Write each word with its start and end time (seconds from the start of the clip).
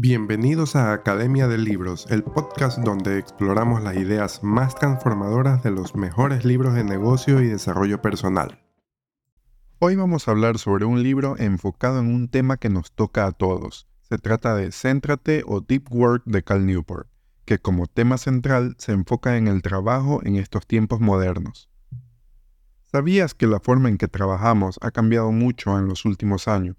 Bienvenidos 0.00 0.76
a 0.76 0.92
Academia 0.92 1.48
de 1.48 1.58
Libros, 1.58 2.06
el 2.08 2.22
podcast 2.22 2.78
donde 2.78 3.18
exploramos 3.18 3.82
las 3.82 3.96
ideas 3.96 4.44
más 4.44 4.76
transformadoras 4.76 5.64
de 5.64 5.72
los 5.72 5.96
mejores 5.96 6.44
libros 6.44 6.74
de 6.74 6.84
negocio 6.84 7.42
y 7.42 7.48
desarrollo 7.48 8.00
personal. 8.00 8.62
Hoy 9.80 9.96
vamos 9.96 10.28
a 10.28 10.30
hablar 10.30 10.58
sobre 10.58 10.84
un 10.84 11.02
libro 11.02 11.34
enfocado 11.36 11.98
en 11.98 12.14
un 12.14 12.28
tema 12.28 12.58
que 12.58 12.68
nos 12.68 12.92
toca 12.92 13.26
a 13.26 13.32
todos. 13.32 13.88
Se 14.02 14.18
trata 14.18 14.54
de 14.54 14.70
Céntrate 14.70 15.42
o 15.44 15.62
Deep 15.62 15.92
Work 15.92 16.22
de 16.26 16.44
Cal 16.44 16.64
Newport, 16.64 17.08
que 17.44 17.58
como 17.58 17.88
tema 17.88 18.18
central 18.18 18.76
se 18.78 18.92
enfoca 18.92 19.36
en 19.36 19.48
el 19.48 19.62
trabajo 19.62 20.20
en 20.22 20.36
estos 20.36 20.64
tiempos 20.68 21.00
modernos. 21.00 21.68
¿Sabías 22.84 23.34
que 23.34 23.48
la 23.48 23.58
forma 23.58 23.88
en 23.88 23.98
que 23.98 24.06
trabajamos 24.06 24.78
ha 24.80 24.92
cambiado 24.92 25.32
mucho 25.32 25.76
en 25.76 25.88
los 25.88 26.04
últimos 26.04 26.46
años? 26.46 26.76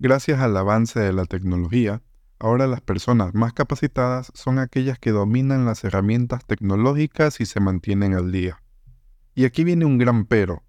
Gracias 0.00 0.38
al 0.38 0.56
avance 0.56 1.00
de 1.00 1.12
la 1.12 1.24
tecnología, 1.24 2.02
ahora 2.38 2.68
las 2.68 2.80
personas 2.80 3.34
más 3.34 3.52
capacitadas 3.52 4.30
son 4.32 4.60
aquellas 4.60 4.96
que 5.00 5.10
dominan 5.10 5.64
las 5.64 5.82
herramientas 5.82 6.46
tecnológicas 6.46 7.40
y 7.40 7.46
se 7.46 7.58
mantienen 7.58 8.14
al 8.14 8.30
día. 8.30 8.62
Y 9.34 9.44
aquí 9.44 9.64
viene 9.64 9.86
un 9.86 9.98
gran 9.98 10.24
pero. 10.24 10.62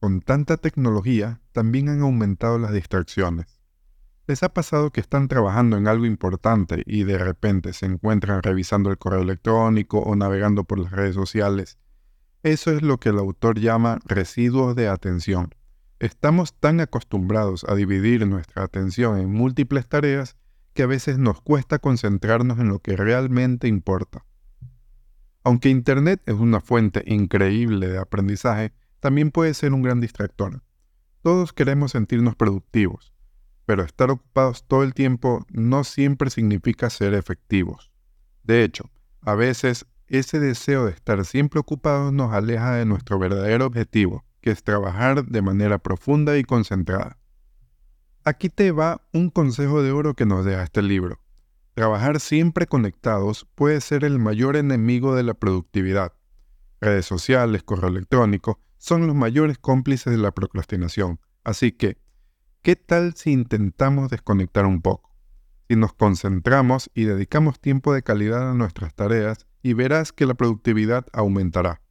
Con 0.00 0.22
tanta 0.22 0.56
tecnología, 0.56 1.42
también 1.52 1.90
han 1.90 2.00
aumentado 2.00 2.58
las 2.58 2.72
distracciones. 2.72 3.60
¿Les 4.26 4.42
ha 4.42 4.48
pasado 4.48 4.90
que 4.90 5.02
están 5.02 5.28
trabajando 5.28 5.76
en 5.76 5.86
algo 5.86 6.06
importante 6.06 6.84
y 6.86 7.04
de 7.04 7.18
repente 7.18 7.74
se 7.74 7.84
encuentran 7.84 8.42
revisando 8.42 8.90
el 8.90 8.96
correo 8.96 9.20
electrónico 9.20 9.98
o 9.98 10.16
navegando 10.16 10.64
por 10.64 10.78
las 10.78 10.90
redes 10.90 11.14
sociales? 11.14 11.76
Eso 12.42 12.70
es 12.70 12.80
lo 12.80 12.98
que 12.98 13.10
el 13.10 13.18
autor 13.18 13.60
llama 13.60 13.98
residuos 14.06 14.74
de 14.74 14.88
atención. 14.88 15.54
Estamos 15.98 16.52
tan 16.52 16.80
acostumbrados 16.80 17.64
a 17.64 17.74
dividir 17.74 18.26
nuestra 18.26 18.64
atención 18.64 19.18
en 19.18 19.32
múltiples 19.32 19.88
tareas 19.88 20.36
que 20.74 20.82
a 20.82 20.86
veces 20.86 21.18
nos 21.18 21.40
cuesta 21.40 21.78
concentrarnos 21.78 22.58
en 22.58 22.68
lo 22.68 22.80
que 22.80 22.96
realmente 22.96 23.66
importa. 23.66 24.26
Aunque 25.42 25.70
Internet 25.70 26.20
es 26.26 26.34
una 26.34 26.60
fuente 26.60 27.02
increíble 27.06 27.88
de 27.88 27.96
aprendizaje, 27.96 28.74
también 29.00 29.30
puede 29.30 29.54
ser 29.54 29.72
un 29.72 29.80
gran 29.80 30.00
distractor. 30.00 30.62
Todos 31.22 31.54
queremos 31.54 31.92
sentirnos 31.92 32.36
productivos, 32.36 33.14
pero 33.64 33.82
estar 33.82 34.10
ocupados 34.10 34.64
todo 34.66 34.82
el 34.82 34.92
tiempo 34.92 35.46
no 35.48 35.82
siempre 35.82 36.28
significa 36.28 36.90
ser 36.90 37.14
efectivos. 37.14 37.90
De 38.42 38.64
hecho, 38.64 38.90
a 39.22 39.34
veces 39.34 39.86
ese 40.08 40.40
deseo 40.40 40.84
de 40.84 40.92
estar 40.92 41.24
siempre 41.24 41.58
ocupados 41.58 42.12
nos 42.12 42.34
aleja 42.34 42.74
de 42.74 42.84
nuestro 42.84 43.18
verdadero 43.18 43.64
objetivo, 43.64 44.25
que 44.46 44.52
es 44.52 44.62
trabajar 44.62 45.26
de 45.26 45.42
manera 45.42 45.78
profunda 45.78 46.38
y 46.38 46.44
concentrada. 46.44 47.18
Aquí 48.22 48.48
te 48.48 48.70
va 48.70 49.02
un 49.12 49.28
consejo 49.28 49.82
de 49.82 49.90
oro 49.90 50.14
que 50.14 50.24
nos 50.24 50.44
deja 50.44 50.62
este 50.62 50.82
libro. 50.82 51.18
Trabajar 51.74 52.20
siempre 52.20 52.68
conectados 52.68 53.48
puede 53.56 53.80
ser 53.80 54.04
el 54.04 54.20
mayor 54.20 54.54
enemigo 54.54 55.16
de 55.16 55.24
la 55.24 55.34
productividad. 55.34 56.12
Redes 56.80 57.06
sociales, 57.06 57.64
correo 57.64 57.90
electrónico, 57.90 58.60
son 58.78 59.08
los 59.08 59.16
mayores 59.16 59.58
cómplices 59.58 60.12
de 60.12 60.18
la 60.18 60.30
procrastinación. 60.30 61.18
Así 61.42 61.72
que, 61.72 61.98
¿qué 62.62 62.76
tal 62.76 63.14
si 63.16 63.32
intentamos 63.32 64.10
desconectar 64.10 64.64
un 64.64 64.80
poco? 64.80 65.10
Si 65.68 65.74
nos 65.74 65.92
concentramos 65.92 66.88
y 66.94 67.02
dedicamos 67.02 67.58
tiempo 67.58 67.92
de 67.92 68.04
calidad 68.04 68.48
a 68.48 68.54
nuestras 68.54 68.94
tareas, 68.94 69.48
y 69.64 69.72
verás 69.72 70.12
que 70.12 70.24
la 70.24 70.34
productividad 70.34 71.04
aumentará. 71.12 71.82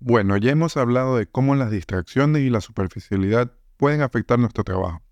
Bueno, 0.00 0.36
ya 0.36 0.52
hemos 0.52 0.76
hablado 0.76 1.16
de 1.16 1.26
cómo 1.26 1.56
las 1.56 1.72
distracciones 1.72 2.42
y 2.42 2.50
la 2.50 2.60
superficialidad 2.60 3.52
pueden 3.76 4.00
afectar 4.00 4.38
nuestro 4.38 4.62
trabajo. 4.62 5.02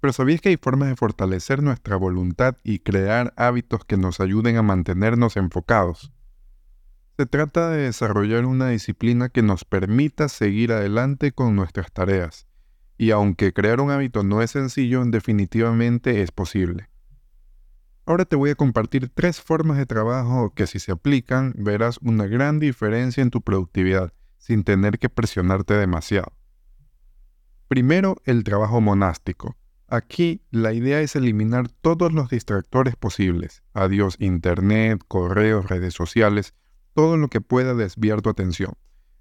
Pero 0.00 0.12
¿sabías 0.12 0.42
que 0.42 0.50
hay 0.50 0.58
formas 0.58 0.90
de 0.90 0.96
fortalecer 0.96 1.62
nuestra 1.62 1.96
voluntad 1.96 2.58
y 2.62 2.80
crear 2.80 3.32
hábitos 3.38 3.86
que 3.86 3.96
nos 3.96 4.20
ayuden 4.20 4.58
a 4.58 4.62
mantenernos 4.62 5.38
enfocados? 5.38 6.12
Se 7.16 7.24
trata 7.24 7.70
de 7.70 7.84
desarrollar 7.84 8.44
una 8.44 8.68
disciplina 8.68 9.30
que 9.30 9.40
nos 9.40 9.64
permita 9.64 10.28
seguir 10.28 10.72
adelante 10.72 11.32
con 11.32 11.56
nuestras 11.56 11.90
tareas. 11.90 12.46
Y 12.98 13.12
aunque 13.12 13.54
crear 13.54 13.80
un 13.80 13.90
hábito 13.90 14.24
no 14.24 14.42
es 14.42 14.50
sencillo, 14.50 15.02
definitivamente 15.06 16.20
es 16.20 16.32
posible. 16.32 16.90
Ahora 18.04 18.26
te 18.26 18.36
voy 18.36 18.50
a 18.50 18.56
compartir 18.56 19.08
tres 19.08 19.40
formas 19.40 19.78
de 19.78 19.86
trabajo 19.86 20.52
que 20.54 20.66
si 20.66 20.80
se 20.80 20.92
aplican 20.92 21.54
verás 21.56 21.98
una 22.02 22.26
gran 22.26 22.60
diferencia 22.60 23.22
en 23.22 23.30
tu 23.30 23.40
productividad 23.40 24.12
sin 24.44 24.62
tener 24.62 24.98
que 24.98 25.08
presionarte 25.08 25.72
demasiado. 25.72 26.30
Primero, 27.66 28.16
el 28.24 28.44
trabajo 28.44 28.82
monástico. 28.82 29.56
Aquí 29.88 30.42
la 30.50 30.74
idea 30.74 31.00
es 31.00 31.16
eliminar 31.16 31.70
todos 31.70 32.12
los 32.12 32.28
distractores 32.28 32.94
posibles. 32.94 33.62
Adiós 33.72 34.16
internet, 34.18 35.00
correos, 35.08 35.70
redes 35.70 35.94
sociales, 35.94 36.52
todo 36.92 37.16
lo 37.16 37.28
que 37.28 37.40
pueda 37.40 37.72
desviar 37.72 38.20
tu 38.20 38.28
atención. 38.28 38.74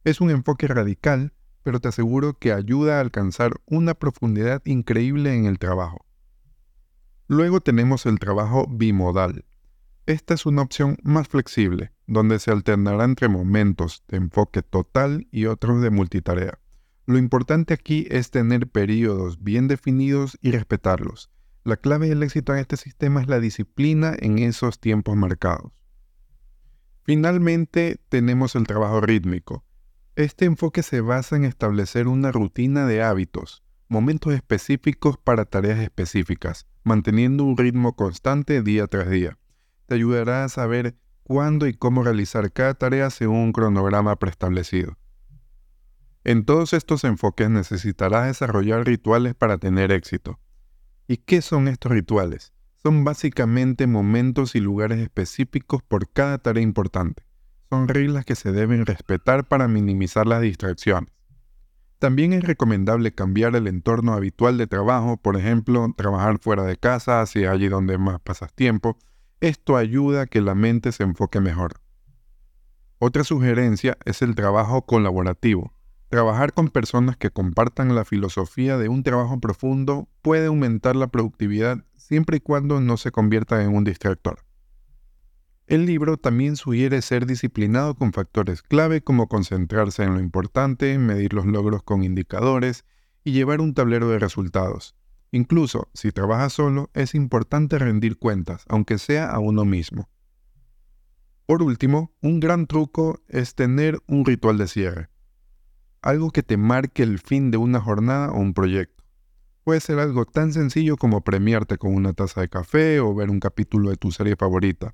Es 0.04 0.20
un 0.20 0.30
enfoque 0.30 0.68
radical, 0.68 1.32
pero 1.64 1.80
te 1.80 1.88
aseguro 1.88 2.38
que 2.38 2.52
ayuda 2.52 2.98
a 2.98 3.00
alcanzar 3.00 3.54
una 3.66 3.94
profundidad 3.94 4.62
increíble 4.66 5.34
en 5.34 5.46
el 5.46 5.58
trabajo. 5.58 6.06
Luego 7.28 7.62
tenemos 7.62 8.06
el 8.06 8.20
trabajo 8.20 8.68
bimodal. 8.70 9.46
Esta 10.06 10.34
es 10.34 10.46
una 10.46 10.64
opción 10.64 10.98
más 11.02 11.30
flexible, 11.30 11.93
donde 12.08 12.40
se 12.40 12.52
alternará 12.52 13.06
entre 13.06 13.30
momentos 13.30 14.04
de 14.08 14.18
enfoque 14.18 14.62
total 14.62 15.28
y 15.32 15.46
otros 15.46 15.82
de 15.82 15.90
multitarea. 15.90 16.60
Lo 17.06 17.18
importante 17.18 17.74
aquí 17.74 18.08
es 18.10 18.32
tener 18.32 18.68
periodos 18.68 19.44
bien 19.44 19.68
definidos 19.68 20.38
y 20.42 20.52
respetarlos. 20.52 21.30
La 21.64 21.78
clave 21.78 22.10
del 22.10 22.24
éxito 22.24 22.54
en 22.54 22.60
este 22.60 22.78
sistema 22.78 23.22
es 23.22 23.28
la 23.28 23.40
disciplina 23.40 24.16
en 24.20 24.40
esos 24.40 24.80
tiempos 24.80 25.16
marcados. 25.16 25.72
Finalmente 27.04 28.00
tenemos 28.10 28.56
el 28.56 28.66
trabajo 28.66 29.02
rítmico. 29.02 29.66
Este 30.16 30.46
enfoque 30.46 30.84
se 30.84 31.02
basa 31.02 31.36
en 31.36 31.44
establecer 31.44 32.08
una 32.08 32.32
rutina 32.32 32.86
de 32.86 33.02
hábitos, 33.02 33.64
momentos 33.88 34.34
específicos 34.34 35.18
para 35.18 35.46
tareas 35.46 35.80
específicas, 35.80 36.68
manteniendo 36.84 37.44
un 37.44 37.58
ritmo 37.58 37.96
constante 37.96 38.62
día 38.62 38.88
tras 38.88 39.10
día 39.10 39.38
te 39.86 39.96
ayudará 39.96 40.44
a 40.44 40.50
saber 40.50 40.96
cuándo 41.24 41.68
y 41.68 41.74
cómo 41.74 42.04
realizar 42.04 42.52
cada 42.52 42.74
tarea 42.74 43.10
según 43.10 43.38
un 43.38 43.54
cronograma 43.54 44.16
preestablecido. 44.18 44.98
En 46.24 46.46
todos 46.46 46.74
estos 46.74 47.04
enfoques 47.04 47.50
necesitarás 47.50 48.28
desarrollar 48.28 48.86
rituales 48.86 49.36
para 49.36 49.58
tener 49.58 49.92
éxito. 49.92 50.40
¿Y 51.08 51.18
qué 51.18 51.42
son 51.42 51.68
estos 51.68 51.92
rituales? 51.92 52.54
Son 52.82 53.04
básicamente 53.04 53.88
momentos 53.88 54.56
y 54.56 54.60
lugares 54.60 55.00
específicos 55.00 55.82
por 55.84 56.10
cada 56.12 56.38
tarea 56.38 56.64
importante. 56.64 57.24
Son 57.70 57.88
reglas 57.88 58.24
que 58.24 58.36
se 58.36 58.52
deben 58.52 58.86
respetar 58.86 59.48
para 59.48 59.68
minimizar 59.68 60.28
las 60.28 60.42
distracciones. 60.42 61.12
También 62.00 62.34
es 62.34 62.44
recomendable 62.44 63.14
cambiar 63.14 63.56
el 63.56 63.68
entorno 63.68 64.14
habitual 64.14 64.58
de 64.58 64.68
trabajo, 64.68 65.18
por 65.18 65.38
ejemplo, 65.38 65.94
trabajar 65.96 66.38
fuera 66.40 66.64
de 66.64 66.76
casa, 66.76 67.22
hacia 67.22 67.52
allí 67.52 67.70
donde 67.70 67.98
más 67.98 68.20
pasas 68.20 68.54
tiempo, 68.54 68.98
esto 69.44 69.76
ayuda 69.76 70.22
a 70.22 70.28
que 70.28 70.40
la 70.40 70.56
mente 70.56 70.94
se 70.94 71.04
enfoque 71.04 71.42
mejor. 71.42 71.82
Otra 72.98 73.26
sugerencia 73.26 73.98
es 74.06 74.22
el 74.22 74.36
trabajo 74.36 74.86
colaborativo. 74.86 75.74
Trabajar 76.08 76.54
con 76.54 76.70
personas 76.70 77.18
que 77.18 77.30
compartan 77.30 77.94
la 77.94 78.06
filosofía 78.06 78.78
de 78.78 78.88
un 78.88 79.04
trabajo 79.04 79.42
profundo 79.42 80.08
puede 80.22 80.46
aumentar 80.46 80.96
la 80.96 81.08
productividad 81.08 81.84
siempre 81.98 82.38
y 82.38 82.40
cuando 82.40 82.80
no 82.80 82.96
se 82.96 83.12
convierta 83.12 83.62
en 83.62 83.76
un 83.76 83.84
distractor. 83.84 84.46
El 85.68 85.88
libro 85.88 86.16
también 86.16 86.56
sugiere 86.56 87.02
ser 87.02 87.26
disciplinado 87.26 87.96
con 87.96 88.14
factores 88.14 88.62
clave 88.62 89.02
como 89.02 89.28
concentrarse 89.28 90.04
en 90.04 90.14
lo 90.14 90.22
importante, 90.22 90.98
medir 91.00 91.34
los 91.34 91.46
logros 91.46 91.84
con 91.84 92.06
indicadores 92.06 92.86
y 93.26 93.34
llevar 93.34 93.60
un 93.60 93.74
tablero 93.74 94.08
de 94.08 94.20
resultados. 94.20 94.96
Incluso 95.34 95.90
si 95.96 96.12
trabajas 96.12 96.54
solo, 96.54 96.92
es 96.94 97.16
importante 97.16 97.80
rendir 97.80 98.20
cuentas, 98.20 98.66
aunque 98.70 99.00
sea 99.00 99.32
a 99.32 99.40
uno 99.40 99.66
mismo. 99.66 100.08
Por 101.48 101.64
último, 101.64 102.14
un 102.22 102.40
gran 102.40 102.68
truco 102.68 103.20
es 103.28 103.56
tener 103.56 104.00
un 104.06 104.26
ritual 104.26 104.60
de 104.60 104.68
cierre. 104.68 105.10
Algo 106.04 106.30
que 106.30 106.44
te 106.44 106.56
marque 106.56 107.02
el 107.02 107.18
fin 107.18 107.50
de 107.50 107.58
una 107.58 107.82
jornada 107.82 108.32
o 108.32 108.38
un 108.38 108.54
proyecto. 108.54 109.04
Puede 109.64 109.80
ser 109.80 109.98
algo 109.98 110.26
tan 110.26 110.54
sencillo 110.54 110.98
como 110.98 111.24
premiarte 111.24 111.80
con 111.80 111.96
una 111.96 112.14
taza 112.14 112.42
de 112.42 112.50
café 112.50 113.00
o 113.00 113.16
ver 113.16 113.32
un 113.32 113.40
capítulo 113.40 113.90
de 113.90 113.98
tu 113.98 114.12
serie 114.12 114.36
favorita. 114.36 114.94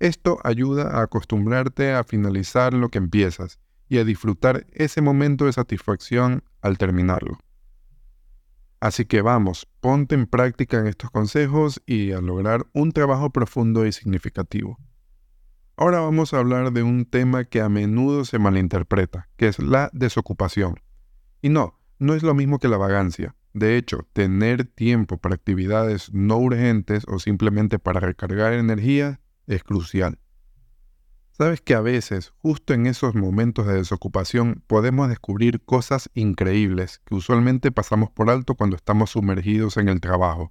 Esto 0.00 0.38
ayuda 0.42 0.98
a 0.98 1.02
acostumbrarte 1.02 1.92
a 1.92 2.02
finalizar 2.02 2.72
lo 2.72 2.88
que 2.88 2.96
empiezas 2.96 3.60
y 3.90 3.98
a 3.98 4.04
disfrutar 4.04 4.66
ese 4.72 5.02
momento 5.02 5.44
de 5.44 5.52
satisfacción 5.52 6.44
al 6.62 6.78
terminarlo. 6.78 7.38
Así 8.80 9.06
que 9.06 9.22
vamos, 9.22 9.66
ponte 9.80 10.14
en 10.14 10.26
práctica 10.26 10.78
en 10.78 10.86
estos 10.86 11.10
consejos 11.10 11.82
y 11.86 12.12
a 12.12 12.20
lograr 12.20 12.66
un 12.72 12.92
trabajo 12.92 13.30
profundo 13.30 13.86
y 13.86 13.92
significativo. 13.92 14.78
Ahora 15.78 16.00
vamos 16.00 16.32
a 16.32 16.38
hablar 16.38 16.72
de 16.72 16.82
un 16.82 17.04
tema 17.04 17.44
que 17.44 17.60
a 17.60 17.68
menudo 17.68 18.24
se 18.24 18.38
malinterpreta, 18.38 19.28
que 19.36 19.48
es 19.48 19.58
la 19.58 19.90
desocupación. 19.92 20.80
Y 21.42 21.48
no, 21.48 21.78
no 21.98 22.14
es 22.14 22.22
lo 22.22 22.34
mismo 22.34 22.58
que 22.58 22.68
la 22.68 22.76
vagancia. 22.76 23.34
De 23.52 23.76
hecho, 23.76 24.06
tener 24.12 24.64
tiempo 24.64 25.18
para 25.18 25.34
actividades 25.34 26.12
no 26.12 26.36
urgentes 26.36 27.04
o 27.08 27.18
simplemente 27.18 27.78
para 27.78 28.00
recargar 28.00 28.52
energía 28.52 29.20
es 29.46 29.64
crucial. 29.64 30.18
Sabes 31.38 31.60
que 31.60 31.74
a 31.74 31.82
veces, 31.82 32.32
justo 32.38 32.72
en 32.72 32.86
esos 32.86 33.14
momentos 33.14 33.66
de 33.66 33.74
desocupación, 33.74 34.62
podemos 34.66 35.10
descubrir 35.10 35.60
cosas 35.60 36.08
increíbles 36.14 37.02
que 37.04 37.14
usualmente 37.14 37.70
pasamos 37.70 38.08
por 38.10 38.30
alto 38.30 38.54
cuando 38.54 38.74
estamos 38.74 39.10
sumergidos 39.10 39.76
en 39.76 39.90
el 39.90 40.00
trabajo. 40.00 40.50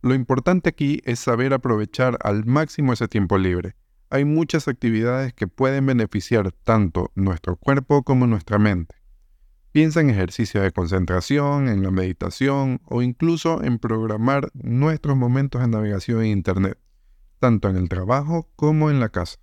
Lo 0.00 0.14
importante 0.14 0.68
aquí 0.68 1.02
es 1.04 1.18
saber 1.18 1.52
aprovechar 1.52 2.18
al 2.22 2.44
máximo 2.44 2.92
ese 2.92 3.08
tiempo 3.08 3.36
libre. 3.36 3.74
Hay 4.10 4.24
muchas 4.24 4.68
actividades 4.68 5.34
que 5.34 5.48
pueden 5.48 5.86
beneficiar 5.86 6.52
tanto 6.52 7.10
nuestro 7.16 7.56
cuerpo 7.56 8.04
como 8.04 8.28
nuestra 8.28 8.60
mente. 8.60 8.94
Piensa 9.72 10.00
en 10.00 10.10
ejercicios 10.10 10.62
de 10.62 10.70
concentración, 10.70 11.66
en 11.66 11.82
la 11.82 11.90
meditación 11.90 12.80
o 12.84 13.02
incluso 13.02 13.60
en 13.64 13.80
programar 13.80 14.50
nuestros 14.54 15.16
momentos 15.16 15.62
de 15.62 15.66
navegación 15.66 16.20
en 16.20 16.28
Internet, 16.28 16.78
tanto 17.40 17.68
en 17.68 17.76
el 17.76 17.88
trabajo 17.88 18.48
como 18.54 18.88
en 18.88 19.00
la 19.00 19.08
casa. 19.08 19.40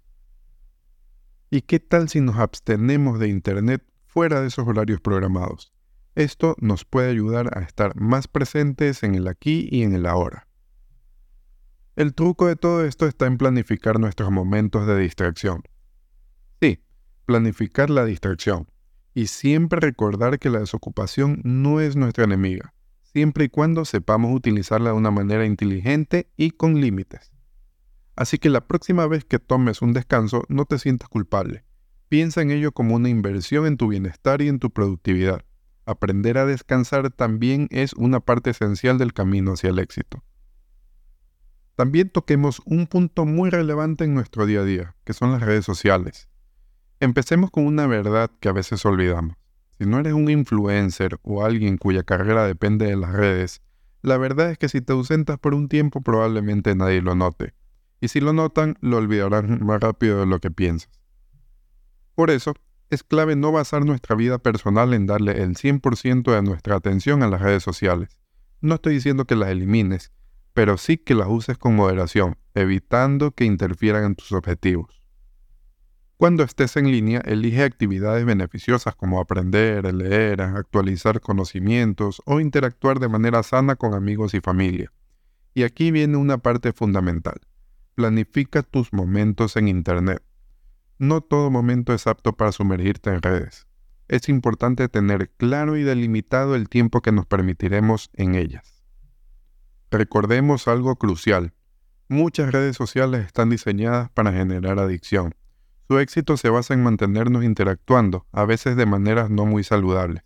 ¿Y 1.54 1.64
qué 1.64 1.82
tal 1.82 2.08
si 2.08 2.22
nos 2.22 2.38
abstenemos 2.38 3.20
de 3.20 3.28
Internet 3.28 3.84
fuera 4.06 4.40
de 4.40 4.48
esos 4.48 4.66
horarios 4.66 5.02
programados? 5.02 5.74
Esto 6.16 6.56
nos 6.62 6.86
puede 6.86 7.10
ayudar 7.10 7.58
a 7.58 7.62
estar 7.64 7.94
más 8.00 8.30
presentes 8.30 9.04
en 9.04 9.16
el 9.16 9.28
aquí 9.28 9.68
y 9.70 9.84
en 9.84 9.94
el 9.94 10.06
ahora. 10.06 10.48
El 11.98 12.14
truco 12.14 12.48
de 12.48 12.56
todo 12.56 12.86
esto 12.86 13.06
está 13.06 13.26
en 13.26 13.38
planificar 13.38 14.00
nuestros 14.00 14.32
momentos 14.32 14.88
de 14.88 14.98
distracción. 14.98 15.62
Sí, 16.62 16.86
planificar 17.26 17.90
la 17.90 18.06
distracción. 18.06 18.72
Y 19.14 19.28
siempre 19.28 19.82
recordar 19.82 20.40
que 20.40 20.50
la 20.50 20.60
desocupación 20.60 21.42
no 21.44 21.82
es 21.82 21.98
nuestra 21.98 22.24
enemiga, 22.24 22.74
siempre 23.02 23.44
y 23.44 23.50
cuando 23.50 23.84
sepamos 23.84 24.34
utilizarla 24.34 24.92
de 24.92 24.96
una 24.96 25.12
manera 25.12 25.46
inteligente 25.46 26.32
y 26.38 26.52
con 26.52 26.80
límites. 26.80 27.34
Así 28.16 28.38
que 28.38 28.50
la 28.50 28.68
próxima 28.68 29.08
vez 29.08 29.26
que 29.26 29.40
tomes 29.40 29.82
un 29.82 29.94
descanso 29.94 30.44
no 30.50 30.66
te 30.66 30.80
sientas 30.80 31.10
culpable. 31.10 31.64
Piensa 32.10 32.42
en 32.42 32.52
ello 32.52 32.74
como 32.74 32.96
una 32.96 33.10
inversión 33.10 33.66
en 33.66 33.78
tu 33.78 33.88
bienestar 33.88 34.42
y 34.42 34.50
en 34.50 34.60
tu 34.60 34.70
productividad. 34.70 35.46
Aprender 35.86 36.38
a 36.38 36.46
descansar 36.46 37.10
también 37.12 37.68
es 37.72 37.94
una 37.94 38.20
parte 38.20 38.50
esencial 38.50 38.98
del 38.98 39.14
camino 39.14 39.54
hacia 39.54 39.70
el 39.70 39.80
éxito. 39.80 40.24
También 41.76 42.10
toquemos 42.10 42.62
un 42.66 42.86
punto 42.86 43.26
muy 43.26 43.50
relevante 43.50 44.04
en 44.04 44.14
nuestro 44.14 44.46
día 44.46 44.60
a 44.60 44.66
día, 44.66 44.96
que 45.06 45.14
son 45.14 45.32
las 45.32 45.42
redes 45.42 45.66
sociales. 45.66 46.28
Empecemos 47.00 47.50
con 47.50 47.66
una 47.66 47.88
verdad 47.88 48.30
que 48.40 48.50
a 48.50 48.54
veces 48.54 48.86
olvidamos. 48.86 49.38
Si 49.80 49.86
no 49.86 49.98
eres 49.98 50.14
un 50.14 50.30
influencer 50.30 51.18
o 51.24 51.44
alguien 51.44 51.78
cuya 51.78 52.04
carrera 52.04 52.46
depende 52.46 52.86
de 52.86 52.98
las 52.98 53.14
redes, 53.14 53.62
la 54.04 54.18
verdad 54.18 54.52
es 54.52 54.58
que 54.58 54.70
si 54.70 54.82
te 54.82 54.94
ausentas 54.94 55.40
por 55.40 55.56
un 55.56 55.70
tiempo 55.70 56.02
probablemente 56.02 56.76
nadie 56.76 57.02
lo 57.02 57.16
note 57.16 57.56
y 58.02 58.10
si 58.10 58.20
lo 58.20 58.34
notan, 58.34 58.78
lo 58.82 58.98
olvidarán 58.98 59.64
más 59.64 59.80
rápido 59.80 60.20
de 60.20 60.26
lo 60.26 60.40
que 60.40 60.52
piensas. 60.52 60.92
Por 62.16 62.32
eso, 62.32 62.54
es 62.90 63.04
clave 63.04 63.38
no 63.38 63.54
basar 63.54 63.86
nuestra 63.86 64.18
vida 64.18 64.38
personal 64.40 64.94
en 64.94 65.06
darle 65.06 65.42
el 65.44 65.56
100% 65.56 66.34
de 66.34 66.42
nuestra 66.42 66.76
atención 66.76 67.24
a 67.24 67.30
las 67.30 67.42
redes 67.42 67.64
sociales. 67.64 68.18
No 68.60 68.76
estoy 68.76 68.96
diciendo 68.96 69.26
que 69.26 69.38
las 69.38 69.50
elimines, 69.50 70.12
pero 70.54 70.78
sí 70.78 70.98
que 70.98 71.16
las 71.16 71.28
uses 71.30 71.58
con 71.58 71.76
moderación, 71.76 72.38
evitando 72.54 73.32
que 73.32 73.46
interfieran 73.46 74.04
en 74.04 74.16
tus 74.16 74.34
objetivos. 74.34 75.02
Cuando 76.18 76.44
estés 76.44 76.76
en 76.76 76.92
línea, 76.92 77.22
elige 77.22 77.64
actividades 77.64 78.26
beneficiosas 78.26 78.96
como 78.96 79.20
aprender, 79.20 79.92
leer, 79.94 80.42
actualizar 80.42 81.22
conocimientos 81.22 82.22
o 82.26 82.40
interactuar 82.40 83.00
de 83.00 83.08
manera 83.08 83.42
sana 83.42 83.76
con 83.76 83.94
amigos 83.94 84.34
y 84.34 84.42
familia. 84.42 84.92
Y 85.54 85.64
aquí 85.64 85.92
viene 85.92 86.18
una 86.18 86.38
parte 86.38 86.74
fundamental. 86.74 87.42
Planifica 88.02 88.64
tus 88.64 88.94
momentos 88.94 89.56
en 89.58 89.68
Internet. 89.68 90.24
No 90.98 91.22
todo 91.22 91.52
momento 91.52 91.94
es 91.94 92.08
apto 92.08 92.34
para 92.34 92.52
sumergirte 92.52 93.12
en 93.12 93.22
redes. 93.22 93.68
Es 94.08 94.28
importante 94.28 94.90
tener 94.90 95.30
claro 95.30 95.78
y 95.78 95.84
delimitado 95.84 96.56
el 96.56 96.68
tiempo 96.68 97.04
que 97.04 97.12
nos 97.12 97.28
permitiremos 97.28 98.10
en 98.16 98.34
ellas. 98.34 98.84
Recordemos 99.92 100.68
algo 100.68 100.96
crucial. 100.96 101.54
Muchas 102.10 102.52
redes 102.52 102.76
sociales 102.76 103.24
están 103.28 103.52
diseñadas 103.52 104.10
para 104.10 104.34
generar 104.34 104.80
adicción. 104.80 105.36
Su 105.88 106.00
éxito 106.00 106.38
se 106.38 106.50
basa 106.50 106.74
en 106.74 106.82
mantenernos 106.82 107.44
interactuando, 107.44 108.26
a 108.32 108.46
veces 108.46 108.78
de 108.78 108.88
maneras 108.88 109.30
no 109.30 109.46
muy 109.46 109.64
saludables. 109.64 110.24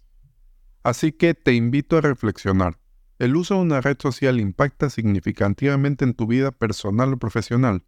Así 0.82 1.12
que 1.12 1.34
te 1.34 1.52
invito 1.52 1.98
a 1.98 2.02
reflexionar. 2.02 2.78
El 3.18 3.38
uso 3.38 3.56
de 3.56 3.62
una 3.62 3.80
red 3.80 3.98
social 3.98 4.42
impacta 4.42 4.90
significativamente 4.90 6.04
en 6.04 6.14
tu 6.16 6.28
vida 6.28 6.52
personal 6.52 7.14
o 7.14 7.18
profesional. 7.18 7.86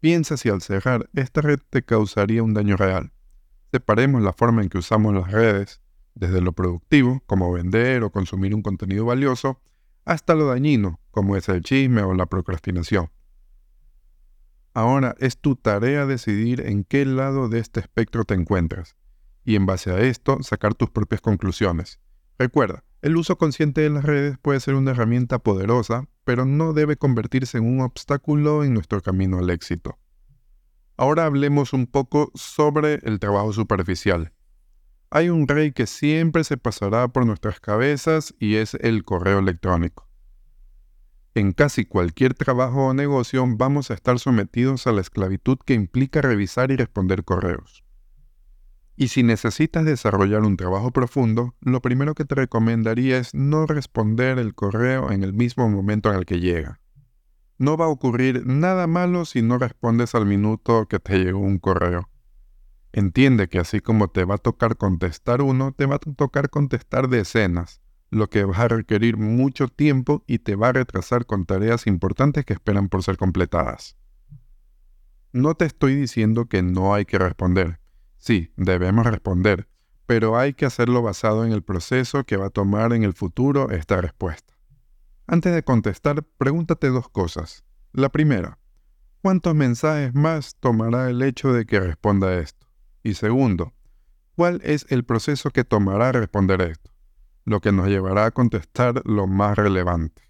Piensa 0.00 0.36
si 0.36 0.48
al 0.48 0.62
cerrar 0.62 1.08
esta 1.14 1.42
red 1.42 1.60
te 1.70 1.84
causaría 1.84 2.42
un 2.42 2.54
daño 2.54 2.76
real. 2.76 3.12
Separemos 3.70 4.20
la 4.22 4.32
forma 4.32 4.62
en 4.62 4.68
que 4.68 4.78
usamos 4.78 5.14
las 5.14 5.30
redes, 5.30 5.80
desde 6.14 6.40
lo 6.40 6.52
productivo, 6.52 7.22
como 7.26 7.52
vender 7.52 8.02
o 8.02 8.10
consumir 8.10 8.52
un 8.52 8.62
contenido 8.62 9.04
valioso, 9.04 9.60
hasta 10.04 10.34
lo 10.34 10.46
dañino, 10.46 11.00
como 11.12 11.36
es 11.36 11.48
el 11.48 11.62
chisme 11.62 12.02
o 12.02 12.12
la 12.14 12.26
procrastinación. 12.26 13.10
Ahora 14.74 15.14
es 15.20 15.38
tu 15.38 15.54
tarea 15.54 16.04
decidir 16.04 16.60
en 16.66 16.82
qué 16.82 17.04
lado 17.04 17.48
de 17.48 17.60
este 17.60 17.78
espectro 17.78 18.24
te 18.24 18.34
encuentras, 18.34 18.96
y 19.44 19.54
en 19.54 19.66
base 19.66 19.92
a 19.92 20.00
esto 20.00 20.42
sacar 20.42 20.74
tus 20.74 20.90
propias 20.90 21.20
conclusiones. 21.20 22.00
Recuerda, 22.38 22.82
el 23.04 23.18
uso 23.18 23.36
consciente 23.36 23.82
de 23.82 23.90
las 23.90 24.02
redes 24.02 24.38
puede 24.38 24.60
ser 24.60 24.74
una 24.74 24.92
herramienta 24.92 25.38
poderosa, 25.38 26.08
pero 26.24 26.46
no 26.46 26.72
debe 26.72 26.96
convertirse 26.96 27.58
en 27.58 27.66
un 27.66 27.82
obstáculo 27.82 28.64
en 28.64 28.72
nuestro 28.72 29.02
camino 29.02 29.40
al 29.40 29.50
éxito. 29.50 29.98
Ahora 30.96 31.26
hablemos 31.26 31.74
un 31.74 31.86
poco 31.86 32.32
sobre 32.34 33.00
el 33.02 33.20
trabajo 33.20 33.52
superficial. 33.52 34.32
Hay 35.10 35.28
un 35.28 35.46
rey 35.46 35.72
que 35.72 35.86
siempre 35.86 36.44
se 36.44 36.56
pasará 36.56 37.06
por 37.08 37.26
nuestras 37.26 37.60
cabezas 37.60 38.34
y 38.38 38.54
es 38.54 38.72
el 38.72 39.04
correo 39.04 39.38
electrónico. 39.38 40.08
En 41.34 41.52
casi 41.52 41.84
cualquier 41.84 42.32
trabajo 42.32 42.86
o 42.86 42.94
negocio 42.94 43.44
vamos 43.46 43.90
a 43.90 43.94
estar 43.94 44.18
sometidos 44.18 44.86
a 44.86 44.92
la 44.92 45.02
esclavitud 45.02 45.58
que 45.66 45.74
implica 45.74 46.22
revisar 46.22 46.70
y 46.70 46.76
responder 46.76 47.22
correos. 47.22 47.83
Y 48.96 49.08
si 49.08 49.22
necesitas 49.22 49.84
desarrollar 49.84 50.42
un 50.42 50.56
trabajo 50.56 50.92
profundo, 50.92 51.54
lo 51.60 51.82
primero 51.82 52.14
que 52.14 52.24
te 52.24 52.36
recomendaría 52.36 53.18
es 53.18 53.34
no 53.34 53.66
responder 53.66 54.38
el 54.38 54.54
correo 54.54 55.10
en 55.10 55.24
el 55.24 55.32
mismo 55.32 55.68
momento 55.68 56.10
en 56.10 56.16
el 56.16 56.26
que 56.26 56.38
llega. 56.38 56.80
No 57.58 57.76
va 57.76 57.86
a 57.86 57.88
ocurrir 57.88 58.46
nada 58.46 58.86
malo 58.86 59.24
si 59.24 59.42
no 59.42 59.58
respondes 59.58 60.14
al 60.14 60.26
minuto 60.26 60.86
que 60.86 61.00
te 61.00 61.18
llegó 61.18 61.40
un 61.40 61.58
correo. 61.58 62.08
Entiende 62.92 63.48
que 63.48 63.58
así 63.58 63.80
como 63.80 64.08
te 64.08 64.24
va 64.24 64.36
a 64.36 64.38
tocar 64.38 64.76
contestar 64.76 65.42
uno, 65.42 65.72
te 65.72 65.86
va 65.86 65.96
a 65.96 65.98
tocar 65.98 66.48
contestar 66.48 67.08
decenas, 67.08 67.80
lo 68.10 68.30
que 68.30 68.44
va 68.44 68.56
a 68.56 68.68
requerir 68.68 69.16
mucho 69.16 69.66
tiempo 69.66 70.22
y 70.28 70.38
te 70.38 70.54
va 70.54 70.68
a 70.68 70.72
retrasar 70.72 71.26
con 71.26 71.46
tareas 71.46 71.88
importantes 71.88 72.44
que 72.44 72.52
esperan 72.52 72.88
por 72.88 73.02
ser 73.02 73.16
completadas. 73.16 73.96
No 75.32 75.54
te 75.54 75.64
estoy 75.64 75.96
diciendo 75.96 76.46
que 76.46 76.62
no 76.62 76.94
hay 76.94 77.04
que 77.04 77.18
responder, 77.18 77.80
Sí, 78.24 78.50
debemos 78.56 79.04
responder, 79.04 79.68
pero 80.06 80.38
hay 80.38 80.54
que 80.54 80.64
hacerlo 80.64 81.02
basado 81.02 81.44
en 81.44 81.52
el 81.52 81.62
proceso 81.62 82.24
que 82.24 82.38
va 82.38 82.46
a 82.46 82.50
tomar 82.50 82.94
en 82.94 83.02
el 83.02 83.12
futuro 83.12 83.70
esta 83.70 84.00
respuesta. 84.00 84.54
Antes 85.26 85.54
de 85.54 85.62
contestar, 85.62 86.22
pregúntate 86.38 86.88
dos 86.88 87.10
cosas. 87.10 87.64
La 87.92 88.08
primera, 88.08 88.58
¿cuántos 89.20 89.54
mensajes 89.54 90.14
más 90.14 90.56
tomará 90.58 91.10
el 91.10 91.20
hecho 91.20 91.52
de 91.52 91.66
que 91.66 91.78
responda 91.78 92.38
esto? 92.38 92.66
Y 93.02 93.12
segundo, 93.12 93.74
¿cuál 94.36 94.62
es 94.64 94.86
el 94.88 95.04
proceso 95.04 95.50
que 95.50 95.64
tomará 95.64 96.10
responder 96.10 96.62
esto? 96.62 96.92
Lo 97.44 97.60
que 97.60 97.72
nos 97.72 97.88
llevará 97.88 98.24
a 98.24 98.30
contestar 98.30 99.02
lo 99.04 99.26
más 99.26 99.54
relevante. 99.54 100.22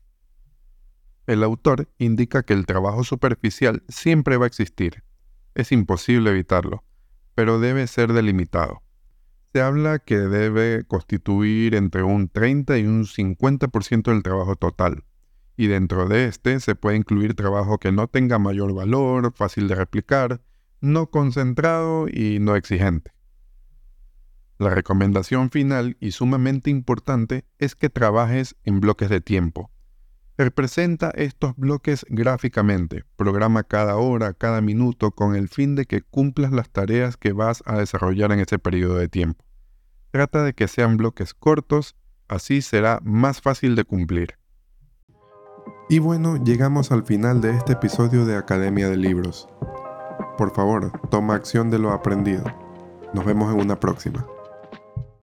El 1.28 1.44
autor 1.44 1.88
indica 1.98 2.42
que 2.42 2.54
el 2.54 2.66
trabajo 2.66 3.04
superficial 3.04 3.84
siempre 3.86 4.36
va 4.36 4.46
a 4.46 4.48
existir. 4.48 5.04
Es 5.54 5.70
imposible 5.70 6.30
evitarlo 6.30 6.82
pero 7.34 7.60
debe 7.60 7.86
ser 7.86 8.12
delimitado. 8.12 8.82
Se 9.52 9.60
habla 9.60 9.98
que 10.00 10.18
debe 10.18 10.84
constituir 10.84 11.74
entre 11.74 12.02
un 12.02 12.28
30 12.28 12.78
y 12.78 12.86
un 12.86 13.04
50% 13.04 14.12
del 14.12 14.22
trabajo 14.22 14.56
total, 14.56 15.04
y 15.56 15.68
dentro 15.68 16.08
de 16.08 16.26
este 16.26 16.58
se 16.60 16.74
puede 16.74 16.96
incluir 16.96 17.34
trabajo 17.34 17.78
que 17.78 17.92
no 17.92 18.08
tenga 18.08 18.38
mayor 18.38 18.74
valor, 18.74 19.32
fácil 19.34 19.68
de 19.68 19.76
replicar, 19.76 20.42
no 20.80 21.10
concentrado 21.10 22.06
y 22.08 22.38
no 22.40 22.56
exigente. 22.56 23.12
La 24.58 24.70
recomendación 24.70 25.50
final 25.50 25.96
y 26.00 26.12
sumamente 26.12 26.70
importante 26.70 27.44
es 27.58 27.74
que 27.74 27.90
trabajes 27.90 28.56
en 28.64 28.80
bloques 28.80 29.08
de 29.08 29.20
tiempo, 29.20 29.70
Representa 30.36 31.12
estos 31.14 31.54
bloques 31.56 32.04
gráficamente, 32.08 33.04
programa 33.14 33.62
cada 33.62 33.96
hora, 33.96 34.32
cada 34.32 34.60
minuto, 34.60 35.12
con 35.12 35.36
el 35.36 35.48
fin 35.48 35.76
de 35.76 35.84
que 35.84 36.02
cumplas 36.02 36.50
las 36.50 36.70
tareas 36.70 37.16
que 37.16 37.32
vas 37.32 37.62
a 37.66 37.78
desarrollar 37.78 38.32
en 38.32 38.40
ese 38.40 38.58
periodo 38.58 38.96
de 38.96 39.08
tiempo. 39.08 39.44
Trata 40.10 40.42
de 40.42 40.52
que 40.52 40.66
sean 40.66 40.96
bloques 40.96 41.34
cortos, 41.34 41.94
así 42.26 42.62
será 42.62 42.98
más 43.04 43.40
fácil 43.40 43.76
de 43.76 43.84
cumplir. 43.84 44.34
Y 45.88 46.00
bueno, 46.00 46.42
llegamos 46.42 46.90
al 46.90 47.04
final 47.04 47.40
de 47.40 47.50
este 47.50 47.74
episodio 47.74 48.24
de 48.24 48.36
Academia 48.36 48.88
de 48.88 48.96
Libros. 48.96 49.48
Por 50.36 50.52
favor, 50.52 50.90
toma 51.10 51.36
acción 51.36 51.70
de 51.70 51.78
lo 51.78 51.92
aprendido. 51.92 52.44
Nos 53.12 53.24
vemos 53.24 53.54
en 53.54 53.60
una 53.60 53.78
próxima. 53.78 54.26